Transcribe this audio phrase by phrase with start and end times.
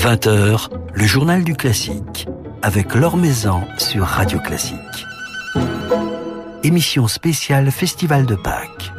[0.00, 2.26] 20h, le journal du classique,
[2.62, 5.06] avec Laure Maison sur Radio Classique.
[6.62, 8.92] Émission spéciale Festival de Pâques,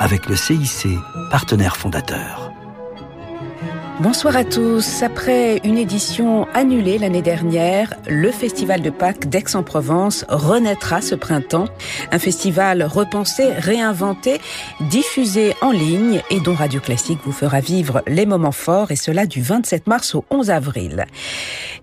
[0.00, 0.88] avec le CIC,
[1.30, 2.47] partenaire fondateur.
[4.00, 5.02] Bonsoir à tous.
[5.02, 11.64] Après une édition annulée l'année dernière, le Festival de Pâques d'Aix-en-Provence renaîtra ce printemps.
[12.12, 14.40] Un festival repensé, réinventé,
[14.82, 19.26] diffusé en ligne et dont Radio Classique vous fera vivre les moments forts et cela
[19.26, 21.04] du 27 mars au 11 avril.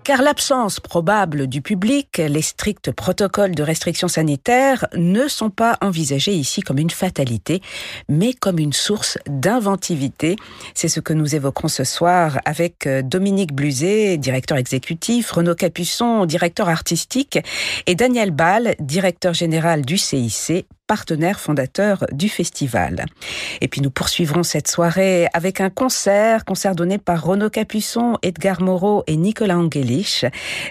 [0.05, 6.34] Car l'absence probable du public, les stricts protocoles de restrictions sanitaires ne sont pas envisagés
[6.34, 7.62] ici comme une fatalité,
[8.07, 10.38] mais comme une source d'inventivité.
[10.76, 16.26] C'est ce que nous évoquerons ce soir avec euh, Dominique Bluzet, directeur exécutif, Renaud Capuçon,
[16.26, 17.40] directeur artistique,
[17.88, 23.05] et Daniel Ball, directeur général du CIC, partenaire fondateur du festival.
[23.62, 28.62] Et puis nous poursuivrons cette soirée avec un concert, concert donné par Renaud Capuçon, Edgar
[28.62, 30.26] Moreau et Nicolas Angelich,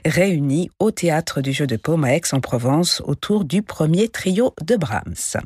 [0.05, 5.41] réunis au théâtre du Jeu de Paume à Aix-en-Provence autour du premier trio de Brahms.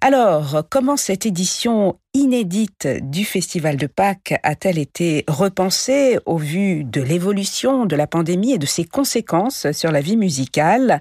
[0.00, 1.96] Alors, comment cette édition
[2.28, 8.52] inédite du Festival de Pâques a-t-elle été repensée au vu de l'évolution de la pandémie
[8.52, 11.00] et de ses conséquences sur la vie musicale?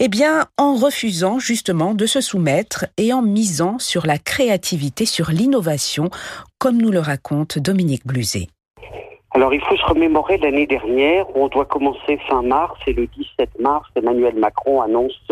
[0.00, 5.30] Eh bien, en refusant justement de se soumettre et en misant sur la créativité, sur
[5.30, 6.10] l'innovation,
[6.58, 8.48] comme nous le raconte Dominique Bluzet.
[9.30, 13.06] Alors il faut se remémorer l'année dernière où on doit commencer fin mars et le
[13.06, 15.22] 17 mars, Emmanuel Macron annonce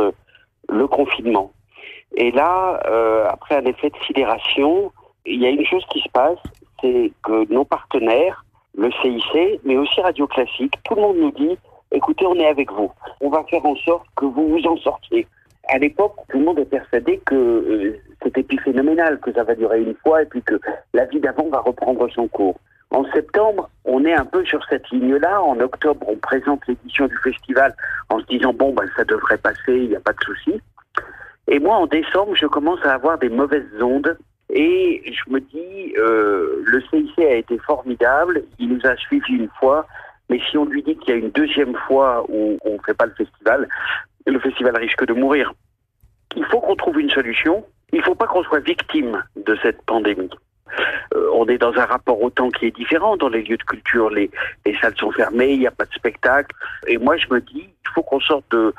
[0.68, 1.50] le confinement.
[2.16, 4.92] Et là, euh, après un effet de sidération,
[5.26, 6.38] il y a une chose qui se passe,
[6.80, 8.44] c'est que nos partenaires,
[8.76, 11.56] le CIC, mais aussi Radio Classique, tout le monde nous dit,
[11.92, 12.90] écoutez, on est avec vous.
[13.20, 15.26] On va faire en sorte que vous vous en sortiez.
[15.68, 19.82] À l'époque, tout le monde est persuadé que euh, c'était phénoménal, que ça va durer
[19.82, 20.60] une fois et puis que
[20.94, 22.56] la vie d'avant va reprendre son cours.
[22.90, 25.42] En septembre, on est un peu sur cette ligne-là.
[25.42, 27.74] En octobre, on présente l'édition du festival
[28.10, 30.60] en se disant bon, ben, ça devrait passer, il n'y a pas de souci.
[31.48, 34.16] Et moi, en décembre, je commence à avoir des mauvaises ondes.
[34.58, 39.50] Et je me dis, euh, le CIC a été formidable, il nous a suivis une
[39.60, 39.86] fois,
[40.30, 42.94] mais si on lui dit qu'il y a une deuxième fois où on ne fait
[42.94, 43.68] pas le festival,
[44.24, 45.52] le festival risque de mourir.
[46.36, 47.66] Il faut qu'on trouve une solution.
[47.92, 50.30] Il ne faut pas qu'on soit victime de cette pandémie.
[51.14, 53.16] Euh, on est dans un rapport au temps qui est différent.
[53.16, 54.30] Dans les lieux de culture, les,
[54.64, 56.54] les salles sont fermées, il n'y a pas de spectacle.
[56.86, 58.74] Et moi, je me dis, il faut qu'on sorte de,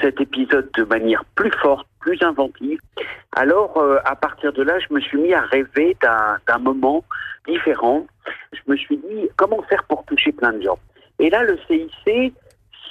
[0.00, 2.78] cet épisode de manière plus forte, plus inventive.
[3.32, 7.04] Alors, euh, à partir de là, je me suis mis à rêver d'un moment
[7.46, 8.06] différent.
[8.52, 10.78] Je me suis dit, comment faire pour toucher plein de gens?
[11.18, 12.34] Et là, le CIC,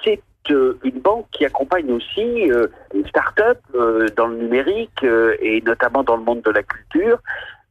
[0.04, 0.22] c'est
[0.52, 3.60] euh, une banque qui accompagne aussi euh, une start-up
[4.18, 5.06] dans le numérique
[5.42, 7.20] et notamment dans le monde de la culture.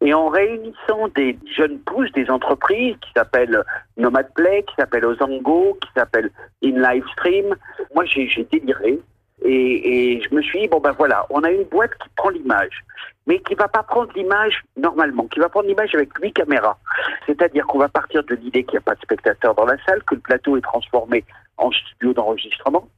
[0.01, 3.65] Et en réunissant des jeunes pousses, des entreprises qui s'appellent
[3.97, 6.31] Nomad Play, qui s'appellent Ozango, qui s'appellent
[6.63, 7.57] In Livestream,
[7.95, 9.01] moi j'ai déliré.
[9.43, 12.29] Et, et, je me suis dit, bon ben voilà, on a une boîte qui prend
[12.29, 12.85] l'image,
[13.27, 16.79] mais qui va pas prendre l'image normalement, qui va prendre l'image avec huit caméras.
[17.27, 20.03] C'est-à-dire qu'on va partir de l'idée qu'il n'y a pas de spectateurs dans la salle,
[20.05, 21.25] que le plateau est transformé
[21.57, 22.89] en studio d'enregistrement.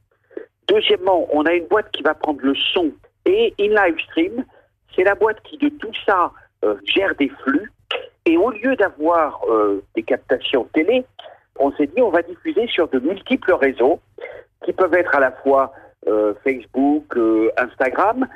[0.67, 2.91] Deuxièmement, on a une boîte qui va prendre le son
[3.25, 4.45] et in live stream.
[4.95, 6.31] C'est la boîte qui de tout ça
[6.85, 7.71] gère des flux.
[8.25, 11.03] Et au lieu d'avoir euh, des captations télé,
[11.59, 13.99] on s'est dit on va diffuser sur de multiples réseaux
[14.63, 15.73] qui peuvent être à la fois
[16.07, 18.27] euh, Facebook, euh, Instagram,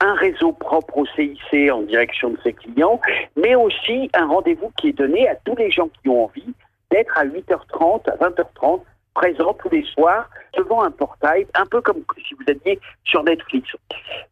[0.00, 3.00] un réseau propre au CIC en direction de ses clients,
[3.36, 6.54] mais aussi un rendez-vous qui est donné à tous les gens qui ont envie
[6.90, 8.80] d'être à 8h30, à 20h30,
[9.14, 13.68] présents tous les soirs devant un portail, un peu comme si vous étiez sur Netflix.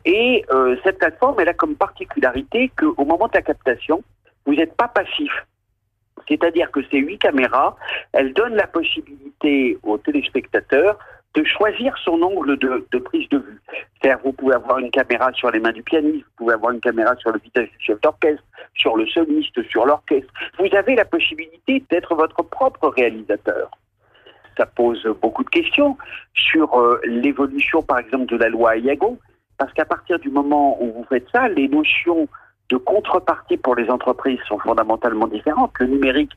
[0.05, 4.03] Et euh, cette plateforme, elle a comme particularité qu'au moment de la captation,
[4.47, 5.33] vous n'êtes pas passif.
[6.29, 7.77] C'est-à-dire que ces huit caméras,
[8.13, 10.99] elles donnent la possibilité aux téléspectateurs
[11.35, 13.61] de choisir son angle de, prise de vue.
[14.01, 16.81] C'est-à-dire, vous pouvez avoir une caméra sur les mains du pianiste, vous pouvez avoir une
[16.81, 18.43] caméra sur le visage du chef d'orchestre,
[18.75, 20.33] sur le soliste, sur l'orchestre.
[20.59, 23.71] Vous avez la possibilité d'être votre propre réalisateur.
[24.59, 25.97] Ça pose beaucoup de questions
[26.35, 29.17] sur euh, l'évolution, par exemple, de la loi Iago,
[29.57, 32.29] parce qu'à partir du moment où vous faites ça, les notions
[32.69, 35.73] de contrepartie pour les entreprises sont fondamentalement différentes.
[35.81, 36.33] Le numérique,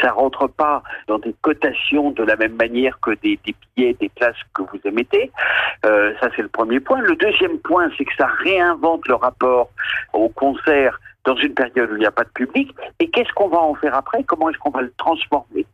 [0.00, 3.38] ça rentre pas dans des cotations de la même manière que des,
[3.76, 5.30] billets, des places que vous émettez.
[5.84, 7.00] Euh, ça, c'est le premier point.
[7.00, 9.70] Le deuxième point, c'est que ça réinvente le rapport
[10.12, 12.74] au concert dans une période où il n'y a pas de public.
[12.98, 14.24] Et qu'est-ce qu'on va en faire après?
[14.24, 15.66] Comment est-ce qu'on va le transformer?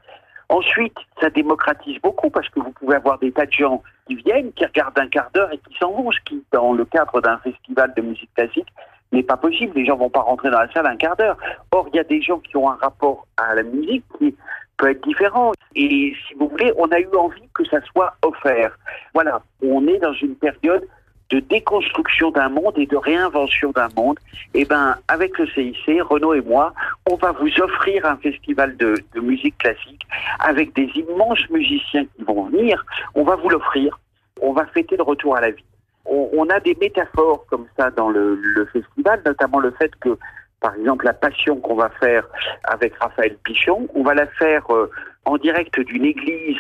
[0.49, 4.53] Ensuite, ça démocratise beaucoup parce que vous pouvez avoir des tas de gens qui viennent,
[4.53, 7.39] qui regardent un quart d'heure et qui s'en vont, ce qui, dans le cadre d'un
[7.39, 8.69] festival de musique classique,
[9.13, 9.73] n'est pas possible.
[9.77, 11.37] Les gens vont pas rentrer dans la salle un quart d'heure.
[11.71, 14.35] Or, il y a des gens qui ont un rapport à la musique qui
[14.77, 15.53] peut être différent.
[15.75, 18.77] Et si vous voulez, on a eu envie que ça soit offert.
[19.15, 20.87] Voilà, on est dans une période
[21.31, 24.19] de déconstruction d'un monde et de réinvention d'un monde,
[24.55, 26.75] eh ben, avec le CIC, Renaud et moi,
[27.11, 30.07] on va vous offrir un festival de, musique classique
[30.41, 32.85] avec des immenses musiciens qui vont venir.
[33.15, 33.99] On va vous l'offrir.
[34.41, 35.65] On va fêter le retour à la vie.
[36.05, 40.19] On, a des métaphores comme ça dans le, le festival, notamment le fait que
[40.61, 42.27] par exemple la passion qu'on va faire
[42.65, 44.91] avec Raphaël Pichon, on va la faire euh,
[45.25, 46.59] en direct d'une église,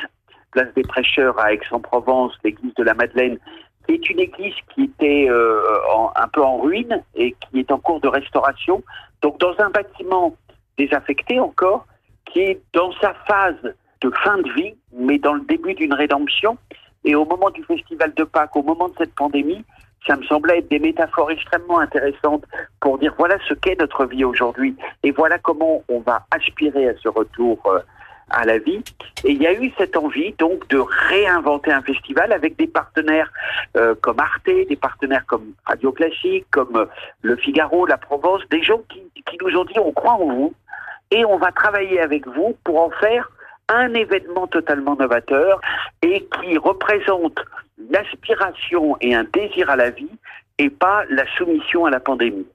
[0.53, 3.39] place des prêcheurs à Aix-en-Provence, l'église de la Madeleine,
[3.87, 5.61] qui est une église qui était euh,
[6.17, 8.83] un peu en ruine et qui est en cours de restauration.
[9.23, 10.35] Donc dans un bâtiment
[10.79, 11.87] désaffecté encore,
[12.27, 16.57] qui est dans sa phase de fin de vie, mais dans le début d'une rédemption.
[17.05, 19.65] Et au moment du festival de Pâques, au moment de cette pandémie,
[20.07, 22.45] ça me semblait être des métaphores extrêmement intéressantes
[22.81, 26.97] pour dire voilà ce qu'est notre vie aujourd'hui et voilà comment on va aspirer à
[27.01, 27.79] ce retour euh,
[28.33, 28.83] à la vie.
[29.25, 33.31] Et il y a eu cette envie donc de réinventer un festival avec des partenaires
[33.77, 36.87] euh, comme Arte, des partenaires comme Radio Classique, comme euh,
[37.23, 40.55] Le Figaro, La Provence, des gens qui, qui nous ont dit on croit en vous
[41.11, 43.31] et on va travailler avec vous pour en faire
[43.69, 45.61] un événement totalement novateur
[46.03, 47.39] et qui représente
[47.91, 50.11] l'aspiration et un désir à la vie
[50.59, 52.47] et pas la soumission à la pandémie.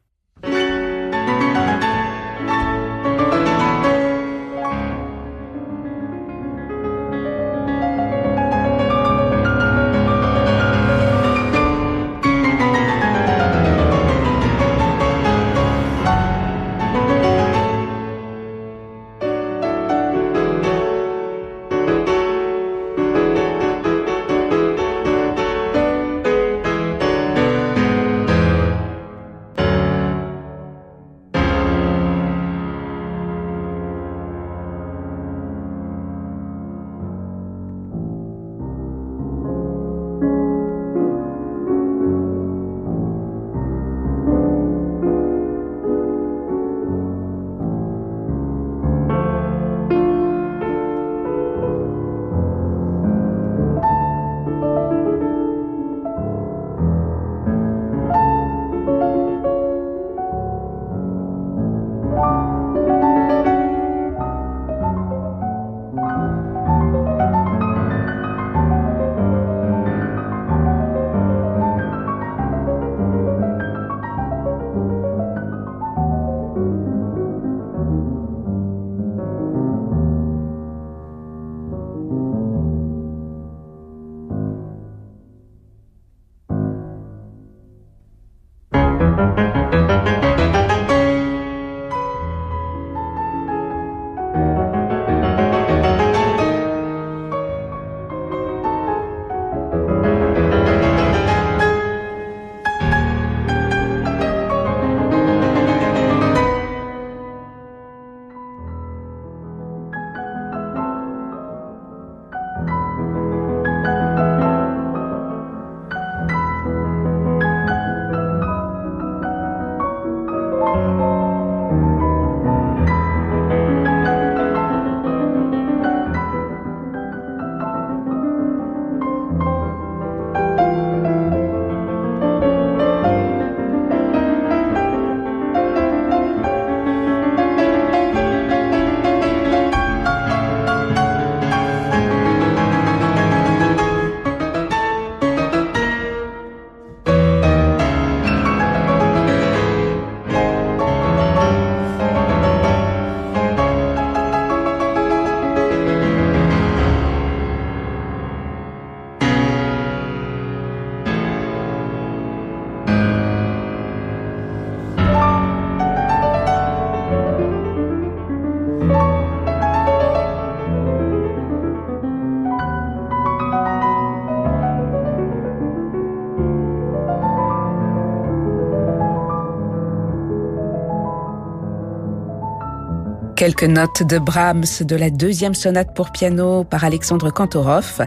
[183.37, 188.01] Quelques notes de Brahms de la deuxième sonate pour piano par Alexandre Kantorov.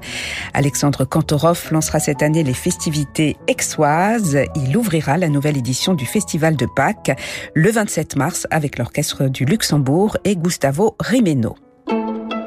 [0.54, 4.36] Alexandre Kantorov lancera cette année les festivités exoises.
[4.56, 7.12] Il ouvrira la nouvelle édition du Festival de Pâques
[7.54, 11.54] le 27 mars avec l'Orchestre du Luxembourg et Gustavo Rimeno.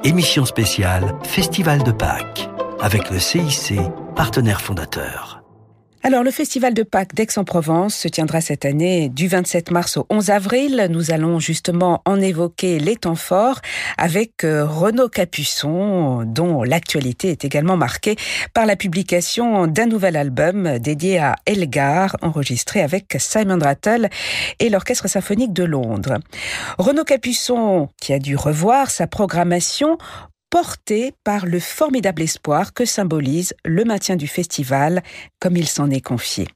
[0.04, 2.50] Émission spéciale Festival de Pâques
[2.82, 3.76] avec le CIC,
[4.14, 5.43] partenaire fondateur.
[6.06, 10.32] Alors, le Festival de Pâques d'Aix-en-Provence se tiendra cette année du 27 mars au 11
[10.32, 10.88] avril.
[10.90, 13.62] Nous allons justement en évoquer les temps forts
[13.98, 18.18] avec euh, Renaud Capuçon, dont l'actualité est également marquée
[18.54, 24.10] par la publication d'un nouvel album dédié à Elgar, enregistré avec Simon Rattle
[24.60, 26.20] et l'Orchestre symphonique de Londres.
[26.80, 29.98] Renaud Capuçon, qui a dû revoir sa programmation,
[30.54, 35.02] porté par le formidable espoir que symbolise le maintien du festival
[35.40, 36.48] comme il s'en est confié.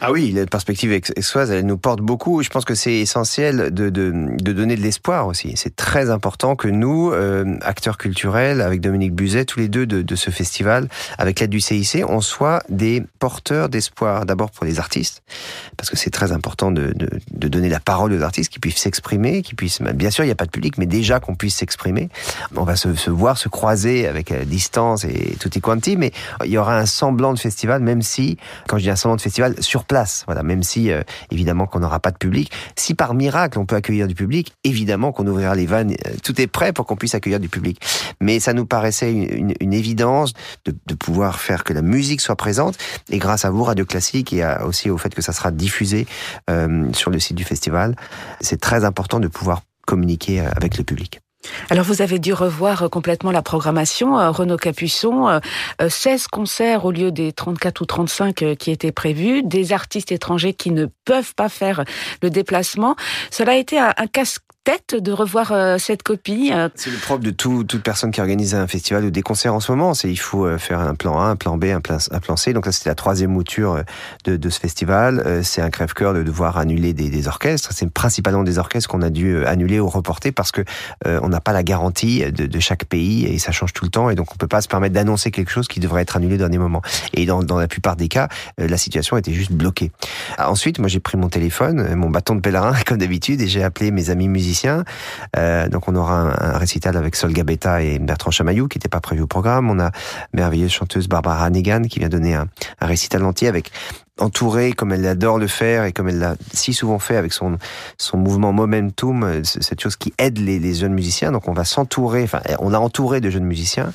[0.00, 2.42] Ah oui, la perspective exoise, elle nous porte beaucoup.
[2.42, 5.52] Je pense que c'est essentiel de, de, de, donner de l'espoir aussi.
[5.56, 10.02] C'est très important que nous, euh, acteurs culturels, avec Dominique Buzet, tous les deux de,
[10.02, 14.26] de ce festival, avec l'aide du CIC, on soit des porteurs d'espoir.
[14.26, 15.22] D'abord pour les artistes,
[15.76, 16.94] parce que c'est très important de,
[17.30, 19.80] donner la parole aux artistes, qui puissent s'exprimer, qui puissent.
[19.82, 22.08] Bien sûr, il n'y a pas de public, mais déjà qu'on puisse s'exprimer.
[22.56, 26.12] On va se, se, voir, se croiser avec la distance et tout est quanti, mais
[26.44, 29.22] il y aura un semblant de festival, même si, quand je dis un semblant de
[29.22, 30.24] festival, sur place.
[30.26, 32.50] Voilà, même si euh, évidemment qu'on n'aura pas de public.
[32.76, 35.94] Si par miracle on peut accueillir du public, évidemment qu'on ouvrira les vannes.
[36.06, 37.80] Euh, tout est prêt pour qu'on puisse accueillir du public.
[38.20, 40.32] Mais ça nous paraissait une, une, évidence
[40.64, 42.76] de, de, pouvoir faire que la musique soit présente.
[43.10, 46.06] Et grâce à vous, Radio Classique, et aussi au fait que ça sera diffusé
[46.48, 47.96] euh, sur le site du festival,
[48.40, 51.20] c'est très important de pouvoir communiquer avec le public.
[51.70, 55.40] Alors vous avez dû revoir euh, complètement la programmation, euh, Renaud Capuçon,
[55.86, 60.52] 16 euh, concerts au lieu des 34 ou 35 qui étaient prévus, des artistes étrangers
[60.52, 61.84] qui ne peuvent pas faire
[62.22, 62.96] le déplacement.
[63.30, 66.50] Cela a été un, casse tête de revoir euh, cette copie.
[66.52, 66.68] Euh.
[66.74, 69.60] C'est le propre de tout, toute personne qui organise un festival ou des concerts en
[69.60, 69.94] ce moment.
[69.94, 72.52] C'est il faut euh, faire un plan A, un plan B, un plan, C.
[72.52, 73.82] Donc ça c'était la troisième mouture
[74.24, 75.40] de, ce festival.
[75.44, 77.70] C'est un crève-cœur de devoir annuler des, orchestres.
[77.72, 80.62] C'est principalement des orchestres qu'on a dû annuler ou reporter parce que
[81.04, 84.14] on n'a pas la garantie de, chaque pays et ça change tout le temps et
[84.14, 86.58] donc on peut pas se permettre d'annoncer quelque chose qui devrait être annulé au dernier
[86.58, 86.82] moment.
[87.14, 89.90] Et dans la plupart des cas, la situation était juste bloquée.
[90.38, 93.90] Ensuite, moi j'ai pris mon téléphone, mon bâton de pèlerin comme d'habitude et j'ai appelé
[93.90, 94.49] mes amis musiciens
[95.36, 99.00] euh, donc on aura un, récital avec Sol Gabetta et Bertrand Chamaillou qui n'était pas
[99.00, 99.70] prévu au programme.
[99.70, 99.90] On a
[100.32, 102.48] merveilleuse chanteuse Barbara Hannigan qui vient donner un,
[102.80, 103.70] un récital entier avec
[104.18, 107.56] entourée comme elle adore le faire et comme elle l'a si souvent fait avec son
[107.98, 111.32] son mouvement momentum, euh, cette chose qui aide les, jeunes musiciens.
[111.32, 113.92] Donc on va s'entourer, enfin on a entouré de jeunes musiciens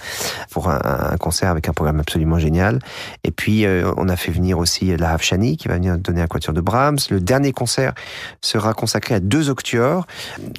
[0.51, 2.79] pour un, concert avec un programme absolument génial.
[3.23, 6.27] Et puis euh, on a fait venir aussi la Havshani qui va venir donner un
[6.27, 6.97] quatuor de Brahms.
[7.09, 7.93] Le dernier concert
[8.41, 10.05] sera consacré à deux octuors.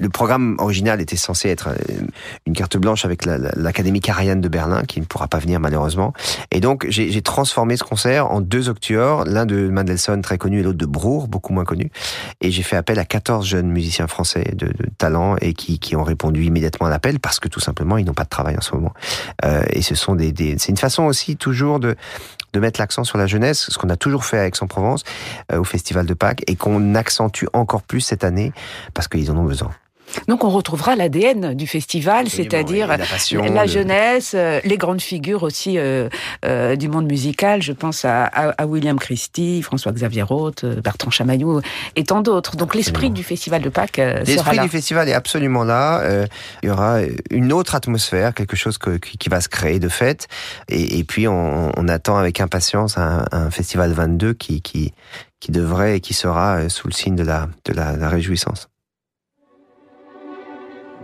[0.01, 2.07] Le programme original était censé être euh,
[2.47, 6.13] une carte blanche avec l'Académie Karajan de Berlin qui ne pourra pas venir malheureusement.
[6.51, 10.63] Et donc j'ai transformé ce concert en deux octuors, l'un de Mendelssohn très connu et
[10.63, 11.91] l'autre de Brour, beaucoup moins connu.
[12.41, 16.05] Et j'ai fait appel à 14 jeunes musiciens français de, talent et qui, qui ont
[16.05, 18.75] répondu immédiatement à l'appel parce que tout simplement ils n'ont pas de travail en ce
[18.75, 18.93] moment.
[19.45, 21.97] Euh, et ce sont des, des c'est une façon aussi toujours de
[22.53, 25.03] de mettre l'accent sur la jeunesse, ce qu'on a toujours fait à Aix-en-Provence
[25.53, 28.53] euh, au Festival de Pâques et qu'on accentue encore plus cette année
[28.95, 29.71] parce qu'ils en ont besoin.
[30.29, 36.09] Donc on retrouvera l'ADN du festival, c'est-à-dire la, jeunesse, euh, les grandes figures aussi euh,
[36.45, 37.63] euh, du monde musical.
[37.63, 41.61] Je pense à, à, William Christie, François-Xavier Roth, Bertrand Chamaillou
[41.95, 42.57] et tant d'autres.
[42.57, 44.23] Donc l'esprit du festival de Pâques sera là.
[44.25, 46.03] L'esprit du festival est absolument là.
[46.63, 46.99] il y aura
[47.31, 50.29] une autre atmosphère, quelque chose que, qui va se créer de fait.
[50.69, 54.93] Et, et puis on, on, attend avec impatience un, un festival 22 qui, qui,
[55.41, 58.69] qui devrait et qui sera sous le signe de la, de la, la réjouissance.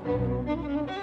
[0.05, 1.02] Thank you.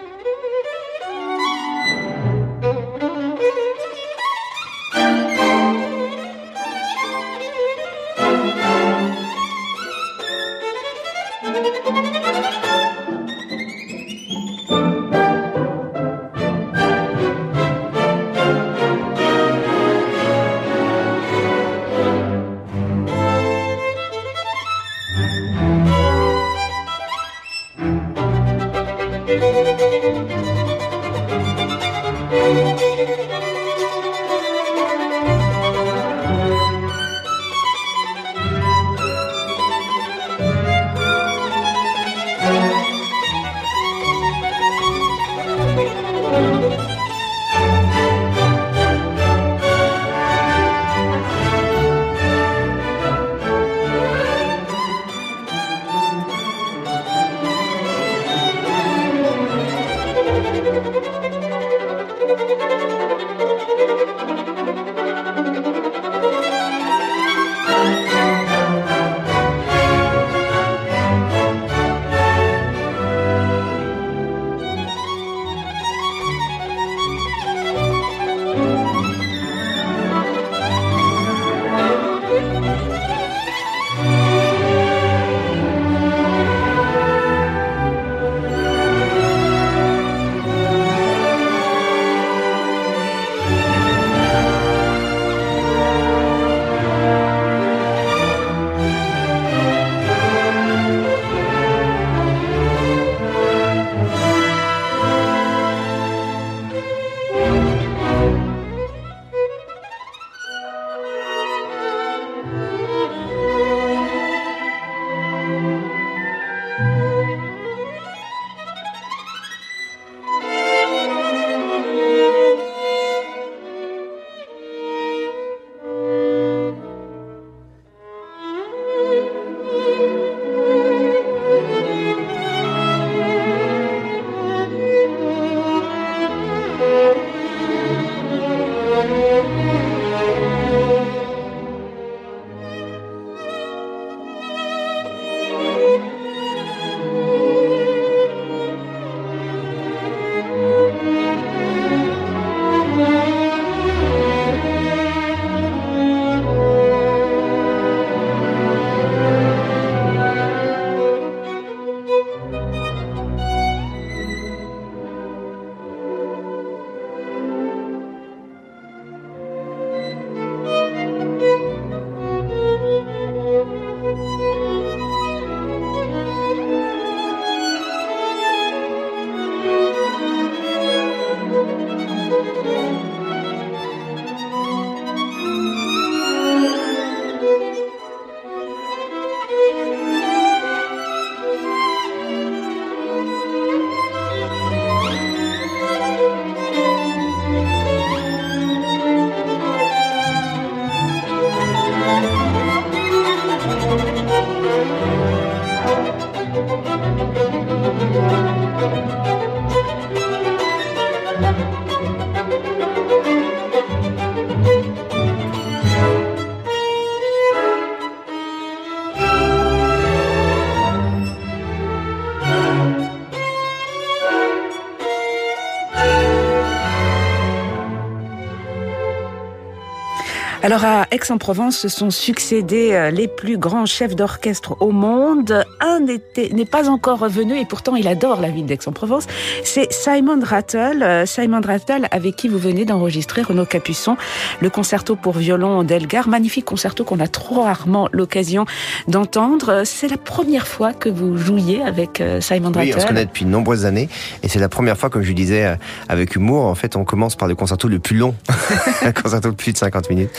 [231.12, 235.66] Aix-en-Provence se sont succédés euh, les plus grands chefs d'orchestre au monde.
[235.80, 239.26] Un n'est pas encore revenu et pourtant il adore la ville d'Aix-en-Provence.
[239.64, 241.02] C'est Simon Rattle.
[241.04, 244.18] Euh, Simon Rattle avec qui vous venez d'enregistrer Renaud Capuçon
[244.62, 246.28] le concerto pour violon d'Elgar.
[246.28, 248.66] Magnifique concerto qu'on a trop rarement l'occasion
[249.08, 249.84] d'entendre.
[249.86, 252.90] C'est la première fois que vous jouiez avec euh, Simon Rattle.
[252.90, 254.10] Oui, on se connaît depuis de nombreuses années
[254.44, 257.48] et c'est la première fois, comme je disais avec humour, en fait on commence par
[257.48, 258.36] le concerto le plus long,
[259.02, 260.30] un concerto de plus de 50 minutes.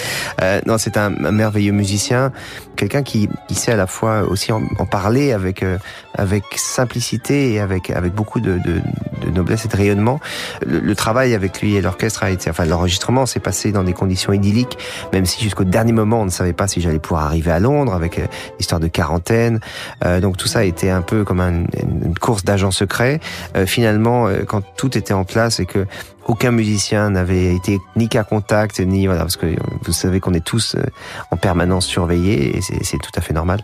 [0.40, 2.32] Euh, non, c'est un, merveilleux musicien,
[2.76, 5.78] quelqu'un qui, qui, sait à la fois aussi en, parler avec euh,
[6.14, 8.80] avec simplicité et avec avec beaucoup de, de,
[9.20, 10.20] de noblesse et de rayonnement.
[10.66, 14.32] Le, travail avec lui et l'orchestre a été, enfin l'enregistrement s'est passé dans des conditions
[14.32, 14.76] idylliques,
[15.12, 17.94] même si jusqu'au dernier moment on ne savait pas si j'allais pouvoir arriver à Londres
[17.94, 18.26] avec euh,
[18.58, 19.60] l'histoire de quarantaine.
[20.04, 23.20] Euh, donc tout ça a été un peu comme un, une course d'agents secrets.
[23.56, 25.86] Euh, finalement, quand tout était en place et que
[26.26, 29.46] aucun musicien n'avait été ni qu'à contact, ni voilà, parce que
[29.82, 30.82] vous savez qu'on est tous euh,
[31.30, 33.60] en permanence surveillés, et c'est tout à fait normal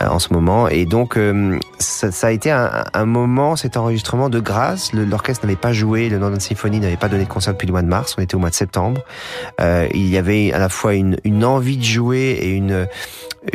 [0.00, 0.68] euh, en ce moment.
[0.68, 4.92] Et donc, euh, ça, ça, a été un, un, moment, cet enregistrement de grâce.
[4.92, 7.82] L'orchestre n'avait pas joué, le London Symphony n'avait pas donné de concert depuis le mois
[7.82, 9.02] de mars, on était au mois de septembre.
[9.60, 12.86] il y avait à la fois une, une envie de jouer et une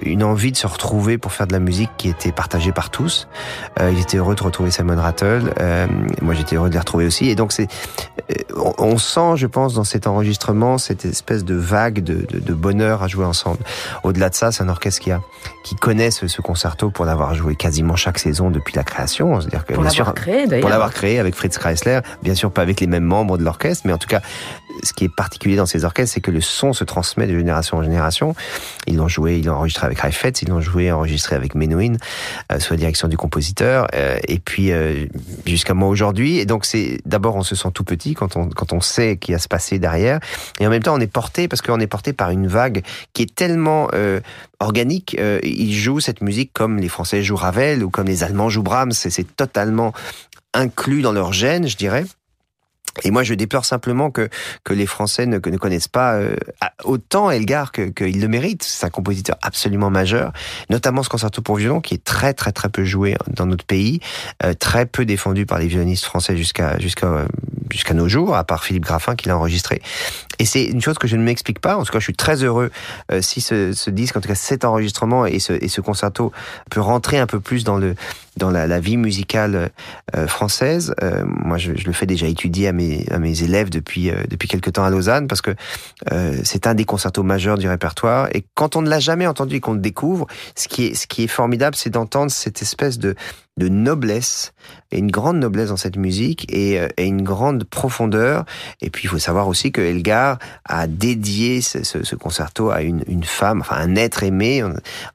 [0.03, 3.27] une envie de se retrouver pour faire de la musique qui était partagée par tous.
[3.79, 5.53] Euh, il était heureux de retrouver Simon Rattle.
[5.59, 5.87] Euh,
[6.21, 7.29] moi, j'étais heureux de les retrouver aussi.
[7.29, 7.67] Et donc, c'est,
[8.31, 12.53] euh, on, sent, je pense, dans cet enregistrement, cette espèce de vague de, de, de
[12.53, 13.59] bonheur à jouer ensemble.
[14.03, 15.21] Au-delà de ça, c'est un orchestre qui a,
[15.63, 19.39] qui connaît ce, ce concerto pour l'avoir joué quasiment chaque saison depuis la création.
[19.39, 20.61] C'est-à-dire que, pour l'avoir créé, d'ailleurs.
[20.61, 21.99] Pour l'avoir créé avec Fritz Kreisler.
[22.23, 24.21] Bien sûr, pas avec les mêmes membres de l'orchestre, mais en tout cas,
[24.83, 27.77] ce qui est particulier dans ces orchestres, c'est que le son se transmet de génération
[27.77, 28.35] en génération.
[28.87, 31.95] Ils l'ont joué, ils l'ont enregistré avec Heifetz, ils l'ont joué, enregistré avec Menuhin,
[32.51, 35.05] euh, sous la direction du compositeur, euh, et puis euh,
[35.45, 36.39] jusqu'à moi aujourd'hui.
[36.39, 39.33] Et donc c'est d'abord on se sent tout petit quand on quand on sait qu'il
[39.33, 40.19] y a se passer derrière,
[40.59, 43.23] et en même temps on est porté parce qu'on est porté par une vague qui
[43.23, 44.19] est tellement euh,
[44.59, 45.15] organique.
[45.19, 48.63] Euh, ils jouent cette musique comme les Français jouent Ravel ou comme les Allemands jouent
[48.63, 48.91] Brahms.
[48.91, 49.93] C'est totalement
[50.53, 52.05] inclus dans leur gène, je dirais.
[53.03, 54.29] Et moi, je déplore simplement que
[54.63, 56.35] que les Français ne, connaissent pas euh,
[56.83, 58.63] autant Elgar qu'il que le mérite.
[58.63, 60.31] C'est un compositeur absolument majeur,
[60.69, 63.99] notamment ce concerto pour violon qui est très très très peu joué dans notre pays,
[64.43, 67.25] euh, très peu défendu par les violonistes français jusqu'à jusqu'à
[67.71, 69.81] jusqu'à nos jours, à part Philippe Graffin qui l'a enregistré.
[70.39, 71.77] Et c'est une chose que je ne m'explique pas.
[71.77, 72.71] En tout cas, je suis très heureux
[73.11, 76.31] euh, si ce, ce, disque, en tout cas cet enregistrement et ce, et ce concerto
[76.71, 77.95] peut rentrer un peu plus dans le
[78.39, 79.69] dans la, la vie musicale
[80.15, 80.95] euh, française.
[81.03, 84.23] Euh, moi, je, je, le fais déjà étudier à mes, à mes élèves depuis euh,
[84.27, 85.55] depuis quelques temps à Lausanne parce que
[86.43, 88.29] c'est un des concertos majeurs du répertoire.
[88.33, 90.25] Et quand on ne l'a jamais entendu et qu'on le découvre,
[90.55, 93.15] ce qui est ce qui est formidable, c'est d'entendre cette espèce de
[93.59, 94.53] de noblesse
[94.91, 98.45] et une grande noblesse dans cette musique et, euh, et, une grande profondeur.
[98.81, 102.81] Et puis il faut savoir aussi que Elgar a dédié ce, ce, ce concerto à
[102.81, 104.63] une, femme, enfin un être aimé.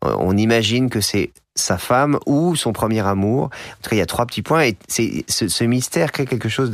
[0.02, 3.44] On, imagine que c'est sa femme ou son premier amour.
[3.44, 6.26] En tout cas, il y a trois petits points et c'est ce, ce mystère crée
[6.26, 6.70] quelque chose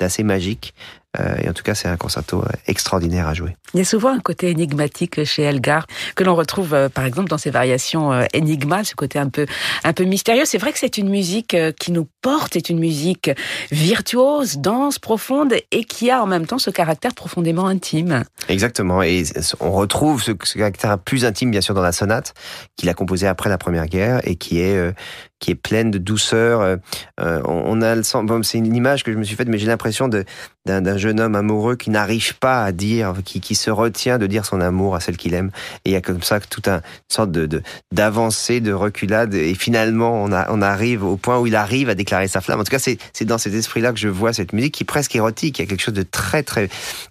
[0.00, 0.74] d'assez magique.
[1.20, 3.54] Euh, et en tout cas, c'est un concerto euh, extraordinaire à jouer.
[3.74, 7.28] Il y a souvent un côté énigmatique chez Elgar que l'on retrouve, euh, par exemple,
[7.28, 9.46] dans ses variations Enigma, ce côté un peu
[9.84, 10.44] un peu mystérieux.
[10.46, 13.30] C'est vrai que c'est une musique qui nous porte, c'est une musique
[13.70, 18.24] virtuose, dense, profonde et qui a en même temps ce caractère profondément intime.
[18.48, 19.02] Exactement.
[19.02, 19.24] Et
[19.60, 22.34] on retrouve ce, ce caractère plus intime, bien sûr, dans la sonate
[22.76, 24.94] qu'il a composée après la Première Guerre et qui est
[25.42, 26.60] qui est pleine de douceur.
[26.60, 26.76] Euh,
[27.20, 29.66] euh on a le sens, c'est une image que je me suis faite, mais j'ai
[29.66, 34.26] l'impression d'un jeune homme amoureux qui n'arrive pas à dire, qui, qui se retient de
[34.28, 35.50] dire son amour à celle qu'il aime.
[35.84, 39.34] Et il y a comme ça tout un une sorte de d'avancée, de, de, reculade,
[39.34, 42.60] et finalement on, a, on arrive au point où il arrive à déclarer sa flamme.
[42.60, 45.14] En tout cas, c'est dans cet esprit-là que je vois cette musique qui est presque
[45.16, 45.58] érotique.
[45.58, 46.68] Il y a quelque chose de très très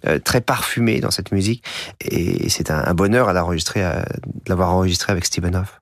[0.07, 1.63] euh, très parfumé dans cette musique,
[1.99, 4.05] et c'est un, bonheur à l'enregistrer, à
[4.47, 5.81] l'avoir enregistré avec Stephen Hoff.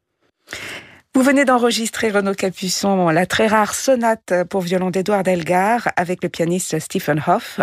[1.15, 6.29] Vous venez d'enregistrer Renaud Capuçon, la très rare sonate pour violon d'Edouard Delgar avec le
[6.29, 7.59] pianiste Stephen Hoff,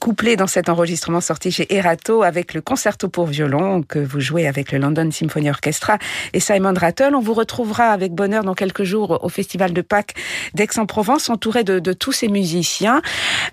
[0.00, 4.46] couplé dans cet enregistrement sorti chez Erato avec le concerto pour violon que vous jouez
[4.46, 5.98] avec le London Symphony Orchestra
[6.32, 7.14] et Simon Rattle.
[7.14, 10.14] On vous retrouvera avec bonheur dans quelques jours au Festival de Pâques
[10.54, 13.02] d'Aix-en-Provence, entouré de, de, tous ces musiciens.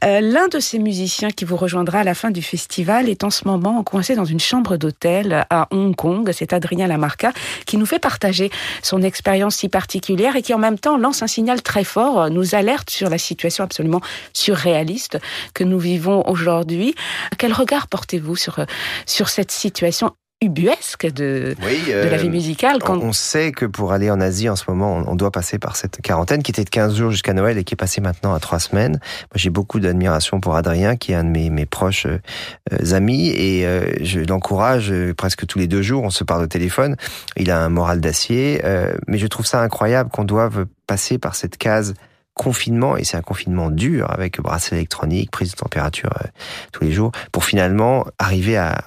[0.05, 3.29] Euh, L'un de ces musiciens qui vous rejoindra à la fin du festival est en
[3.29, 6.31] ce moment coincé dans une chambre d'hôtel à Hong Kong.
[6.33, 7.33] C'est Adrien Lamarca
[7.65, 8.49] qui nous fait partager
[8.81, 12.29] son expérience expérience si particulière et qui en même temps lance un signal très fort,
[12.29, 14.01] nous alerte sur la situation absolument
[14.33, 15.17] surréaliste
[15.55, 16.93] que nous vivons aujourd'hui.
[17.39, 18.59] Quel regard portez-vous sur,
[19.07, 20.11] sur cette situation
[20.41, 22.79] ubuesque de, de la vie euh, musicale.
[22.79, 22.97] Quand...
[22.97, 26.01] On sait que pour aller en Asie en ce moment, on doit passer par cette
[26.01, 28.59] quarantaine qui était de 15 jours jusqu'à Noël et qui est passée maintenant à 3
[28.59, 28.93] semaines.
[28.93, 33.29] Moi, j'ai beaucoup d'admiration pour Adrien, qui est un de mes, mes proches euh, amis,
[33.29, 36.03] et euh, je l'encourage presque tous les deux jours.
[36.03, 36.95] On se parle au téléphone.
[37.37, 38.61] Il a un moral d'acier,
[39.07, 41.93] mais je trouve ça incroyable qu'on doive passer par cette case
[42.35, 46.27] confinement, et c'est un confinement dur avec bracelet électronique, prise de température euh,
[46.71, 48.83] tous les jours, pour finalement arriver à,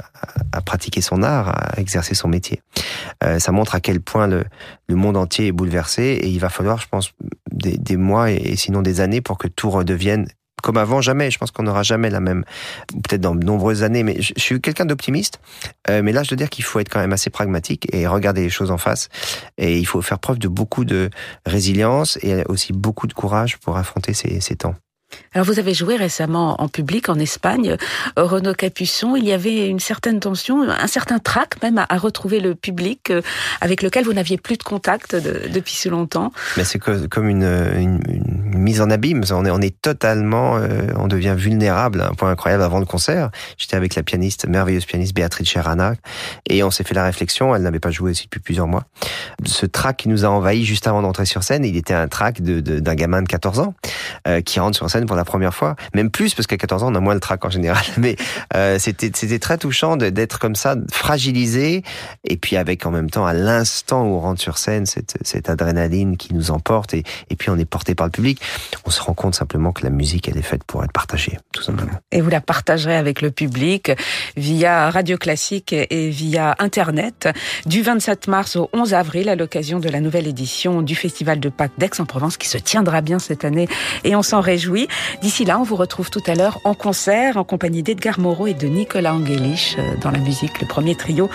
[0.52, 2.62] à, pratiquer son art, à exercer son métier.
[3.24, 4.44] Euh, ça montre à quel point le,
[4.88, 7.12] le, monde entier est bouleversé, et il va falloir, je pense,
[7.50, 10.28] des, des mois et sinon des années pour que tout redevienne
[10.62, 11.30] comme avant, jamais.
[11.30, 12.44] Je pense qu'on n'aura jamais la même,
[12.88, 15.40] peut-être dans de nombreuses années, mais je, suis quelqu'un d'optimiste.
[15.88, 18.42] Euh, mais là, je dois dire qu'il faut être quand même assez pragmatique et regarder
[18.42, 19.08] les choses en face.
[19.56, 21.10] Et il faut faire preuve de beaucoup de
[21.46, 24.74] résilience et aussi beaucoup de courage pour affronter ces, ces temps.
[25.38, 27.76] Alors vous avez joué récemment en public en Espagne,
[28.18, 29.14] euh, Renaud Capuçon.
[29.14, 33.22] Il y avait une certaine tension, un certain trac même à, retrouver le public euh,
[33.60, 36.32] avec lequel vous n'aviez plus de contact depuis si longtemps.
[36.56, 38.00] Mais c'est comme une,
[38.52, 39.22] mise en abîme.
[39.30, 43.30] On est, totalement, euh, on devient vulnérable un point incroyable avant le concert.
[43.58, 45.94] J'étais avec la pianiste, merveilleuse pianiste Béatrice Cherana,
[46.50, 47.54] et on s'est fait la réflexion.
[47.54, 48.86] Elle n'avait pas joué aussi depuis plusieurs mois.
[49.44, 52.42] Ce trac qui nous a envahi juste avant d'entrer sur scène, il était un trac
[52.42, 53.74] d'un de, d'un gamin de 14 ans
[54.44, 56.94] qui rentre sur scène pour la première fois, même plus parce qu'à 14 ans on
[56.94, 57.84] a moins le trac en général.
[57.98, 58.16] Mais
[58.56, 61.82] euh, c'était c'était très touchant d'être comme ça, fragilisé,
[62.24, 65.48] et puis avec en même temps à l'instant où on rentre sur scène cette, cette
[65.50, 68.40] adrénaline qui nous emporte et, et puis on est porté par le public.
[68.84, 71.62] On se rend compte simplement que la musique elle est faite pour être partagée, tout
[71.62, 71.92] simplement.
[72.10, 73.92] Et vous la partagerez avec le public
[74.36, 77.28] via Radio Classique et via Internet
[77.66, 81.48] du 27 mars au 11 avril à l'occasion de la nouvelle édition du Festival de
[81.48, 83.68] Pâques d'Aix-en-Provence qui se tiendra bien cette année
[84.04, 84.88] et on s'en réjouit.
[85.22, 88.54] D'ici là, on vous retrouve tout à l'heure en concert en compagnie d'Edgar Moreau et
[88.54, 91.28] de Nicolas Angelich euh, dans la musique, le premier trio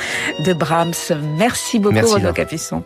[0.45, 0.93] de Brahms.
[1.37, 2.83] Merci beaucoup, Renaud Capuçon.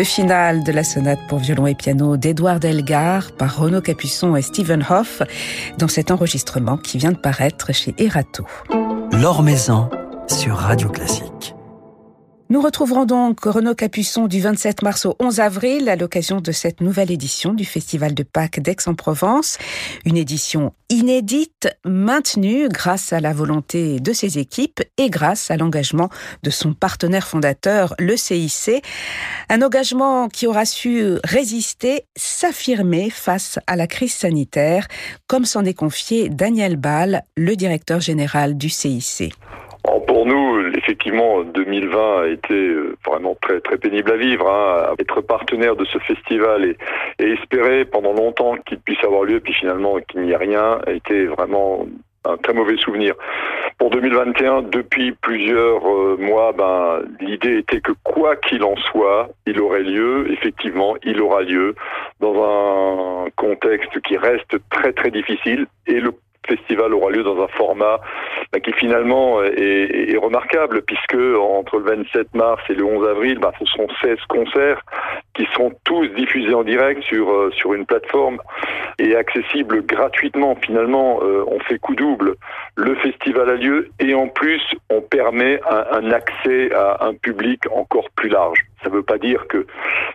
[0.00, 4.40] Le final de la sonate pour violon et piano d'Edouard Delgar par Renaud Capuçon et
[4.40, 5.20] Stephen Hoff
[5.76, 8.46] dans cet enregistrement qui vient de paraître chez Erato.
[9.12, 9.90] L'Or Maison
[10.26, 11.54] sur Radio Classique.
[12.50, 16.80] Nous retrouverons donc Renaud Capuçon du 27 mars au 11 avril à l'occasion de cette
[16.80, 19.56] nouvelle édition du Festival de Pâques d'Aix-en-Provence.
[20.04, 26.10] Une édition inédite, maintenue grâce à la volonté de ses équipes et grâce à l'engagement
[26.42, 28.82] de son partenaire fondateur, le CIC.
[29.48, 34.88] Un engagement qui aura su résister, s'affirmer face à la crise sanitaire,
[35.28, 39.32] comme s'en est confié Daniel Ball, le directeur général du CIC.
[40.08, 44.50] pour nous, effectivement 2020 a été euh, vraiment très très pénible à vivre.
[44.50, 44.94] Hein.
[44.98, 46.76] Être partenaire de ce festival et,
[47.24, 51.26] espérer pendant longtemps qu'il puisse avoir lieu, puis finalement qu'il n'y ait rien, a été
[51.26, 51.86] vraiment
[52.24, 53.14] un très mauvais souvenir.
[53.78, 59.60] Pour 2021, depuis plusieurs euh, mois, ben, l'idée était que quoi qu'il en soit, il
[59.60, 60.26] aurait lieu.
[60.32, 61.76] Effectivement, il aura lieu
[62.18, 66.12] dans un contexte qui reste très très difficile et le
[66.46, 68.00] festival aura lieu dans un format
[68.52, 73.38] bah, qui finalement est, est, remarquable puisque entre le 27 mars et le 11 avril,
[73.38, 74.82] bah, ce seront 16 concerts
[75.34, 78.38] qui seront tous diffusés en direct sur euh, sur une plateforme
[78.98, 80.56] et accessibles gratuitement.
[80.56, 82.34] Finalement, euh, on fait coup double.
[82.76, 88.08] Le festival a lieu et en plus, on permet un accès à un public encore
[88.16, 88.69] plus large.
[88.82, 89.66] Ça ne veut pas dire que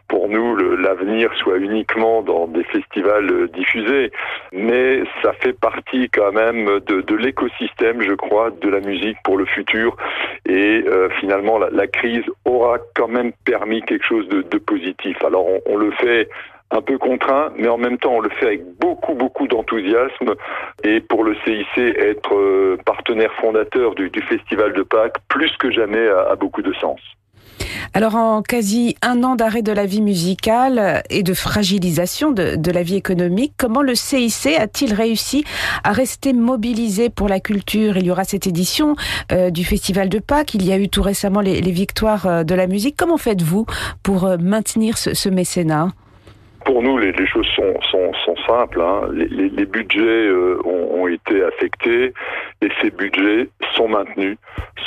[0.07, 4.11] pour nous l'avenir soit uniquement dans des festivals euh, diffusés,
[4.51, 9.37] mais ça fait partie quand même de, de l'écosystème, je crois, de la musique pour
[9.37, 9.95] le futur.
[10.47, 15.17] Et euh, finalement, la, la, crise aura quand même permis quelque chose de, de positif.
[15.23, 16.29] Alors on, on le fait
[16.71, 20.35] un peu contraint, mais en même temps on le fait avec beaucoup beaucoup d'enthousiasme.
[20.83, 25.71] Et pour le CIC, être euh, partenaire fondateur du, du Festival de Pâques, plus que
[25.71, 26.99] jamais, a, a beaucoup de sens.
[27.93, 32.83] Alors en quasi un an d'arrêt de la vie musicale et de fragilisation de, la
[32.83, 35.45] vie économique, comment le CIC a-t-il réussi
[35.83, 37.97] à rester mobilisé pour la culture?
[37.97, 38.95] Il y aura cette édition
[39.31, 42.55] euh, du Festival de Pâques, il y a eu tout récemment les, victoires euh, de
[42.55, 42.95] la musique.
[42.97, 43.65] Comment faites-vous
[44.03, 45.89] pour euh, maintenir ce, mécénat?
[46.65, 47.73] Pour nous, les, choses sont,
[48.47, 48.81] simples.
[48.81, 49.01] Hein.
[49.13, 50.29] Les, budgets
[50.65, 52.13] ont, été affectés
[52.65, 54.37] et ces budgets sont maintenus,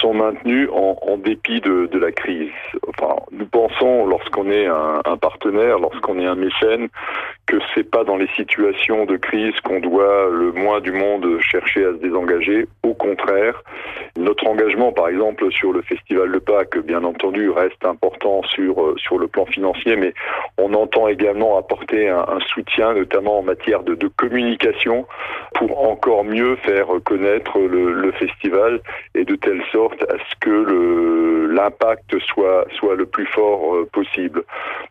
[0.01, 2.51] sont maintenus en, dépit de, la crise.
[2.89, 6.89] Enfin, nous pensons, lorsqu'on est un, partenaire, lorsqu'on est un mécène,
[7.47, 11.85] que c'est pas dans les situations de crise qu'on doit le moins du monde chercher
[11.85, 12.67] à se désengager.
[12.83, 13.63] Au contraire,
[14.17, 18.95] notre engagement, par exemple, sur le Festival de Pâques, bien entendu, reste important sur, euh,
[18.99, 20.13] sur le plan financier, mais
[20.59, 25.07] on entend également apporter un, soutien, notamment en matière de, communication,
[25.55, 28.81] pour encore mieux faire connaître le, le, festival
[29.15, 34.43] et de telle sorte à ce que l'impact soit, soit le plus fort euh, possible.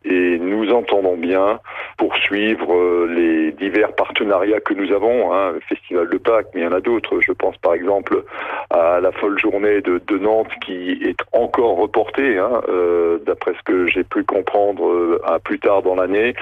[0.06, 1.60] Et nous entendons bien
[1.98, 6.64] poursuivre euh, les divers partenariats que nous avons, hein, le Festival de Pâques, mais il
[6.64, 7.20] y en a d'autres.
[7.20, 8.24] Je pense par exemple
[8.70, 13.64] à la folle journée de, de Nantes qui est encore reportée, hein, euh, d'après ce
[13.64, 16.36] que j'ai pu comprendre euh, à plus tard dans l'année.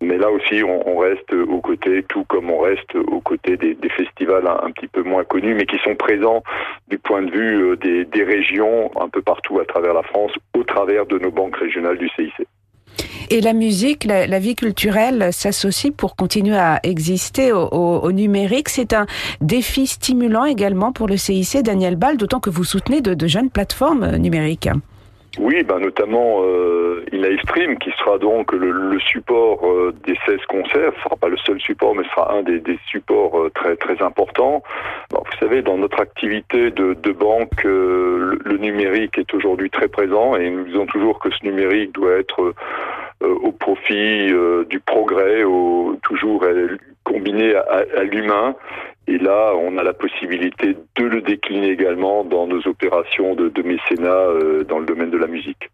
[0.00, 4.46] Mais là aussi, on, reste aux côtés, tout comme on reste aux côtés des, festivals
[4.46, 6.42] un, petit peu moins connus, mais qui sont présents
[6.88, 10.62] du point de vue euh, des, régions un peu partout à travers la France, au
[10.62, 12.32] travers de nos banques régionales du CIC.
[13.30, 18.68] Et la musique, la, vie culturelle s'associe pour continuer à exister au, numérique.
[18.68, 19.06] C'est un
[19.40, 23.50] défi stimulant également pour le CIC, Daniel Ball, d'autant que vous soutenez de, de jeunes
[23.50, 24.68] plateformes numériques.
[25.38, 30.92] Oui, ben notamment euh, InLiveStream qui sera donc le, le support euh, des 16 concerts.
[30.96, 33.76] Ce sera pas le seul support, mais ce sera un des, des supports euh, très
[33.76, 34.62] très importants.
[35.12, 39.88] vous savez, dans notre activité de, de banque, euh, le, le, numérique est aujourd'hui très
[39.88, 42.54] présent et nous disons toujours que ce numérique doit être
[43.22, 46.44] euh, au profit euh, du progrès, au, toujours
[47.04, 48.56] combiné à, à l'humain.
[49.08, 54.10] Et là, on a la possibilité de le décliner également dans nos opérations de, mécénat
[54.10, 55.70] euh, dans le domaine de la musique.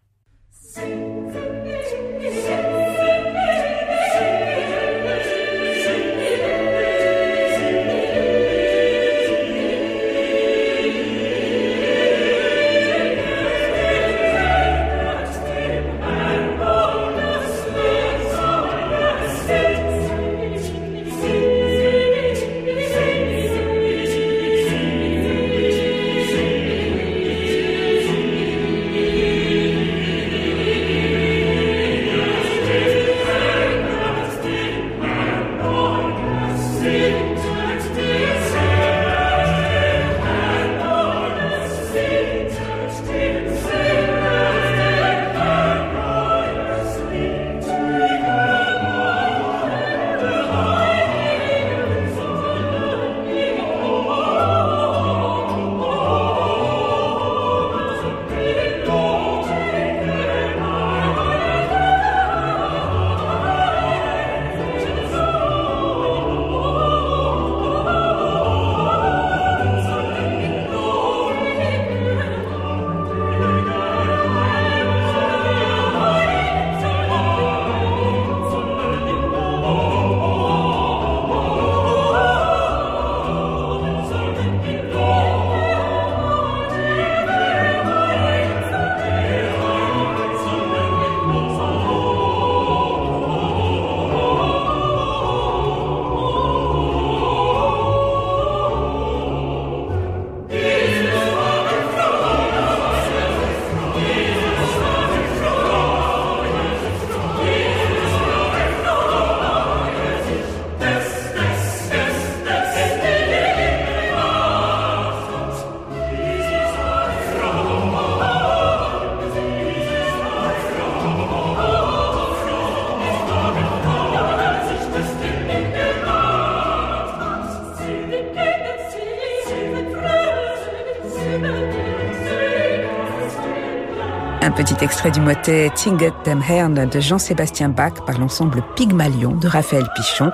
[134.41, 139.47] Un petit extrait du motet Tinget dem Herrn de Jean-Sébastien Bach par l'ensemble Pygmalion de
[139.47, 140.31] Raphaël Pichon.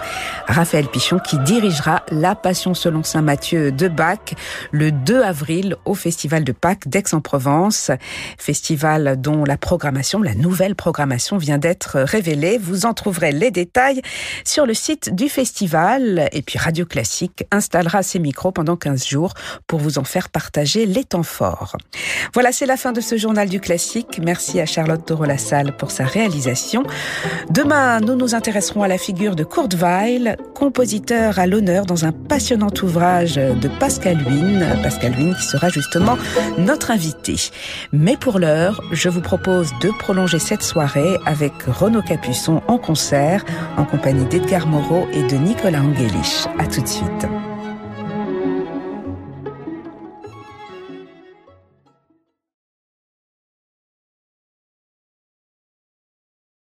[0.48, 4.36] Raphaël Pichon qui dirigera la Passion selon Saint Matthieu de Bach
[4.72, 7.92] le 2 avril au Festival de Pâques d'Aix-en-Provence.
[8.38, 12.58] Festival dont la programmation, la nouvelle programmation vient d'être révélée.
[12.58, 14.02] Vous en trouverez les détails
[14.44, 16.28] sur le site du festival.
[16.34, 19.34] Et puis Radio Classique installera ses micros pendant 15 jours
[19.68, 21.78] pour vous en faire partager les temps forts.
[22.34, 23.91] Voilà, c'est la fin de ce journal du classique.
[24.22, 26.84] Merci à Charlotte Dorolassalle pour sa réalisation.
[27.50, 32.12] Demain, nous nous intéresserons à la figure de Kurt Weill, compositeur à l'honneur dans un
[32.12, 34.64] passionnant ouvrage de Pascal Huynh.
[34.84, 36.18] Pascal Huynh qui sera justement
[36.58, 37.36] notre invité.
[37.92, 43.44] Mais pour l'heure, je vous propose de prolonger cette soirée avec Renaud Capuçon en concert
[43.78, 46.48] en compagnie d'Edgar Moreau et de Nicolas Angelich.
[46.60, 47.51] À tout de suite.